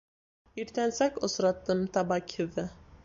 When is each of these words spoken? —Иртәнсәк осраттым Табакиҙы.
—Иртәнсәк 0.61 1.19
осраттым 1.27 1.85
Табакиҙы. 1.99 2.67